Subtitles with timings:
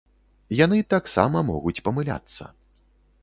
[0.59, 2.51] Яны таксама могуць памыляцца.